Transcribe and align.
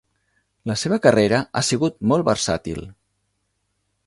La 0.71 0.75
seva 0.83 0.97
carrera 1.03 1.43
ha 1.61 1.65
sigut 1.69 2.01
molt 2.13 2.29
versàtil. 2.31 2.85